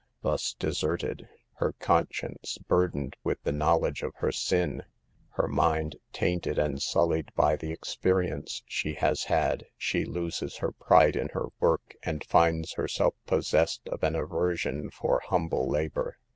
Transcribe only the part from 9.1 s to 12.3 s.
had, she loses her pride in her work and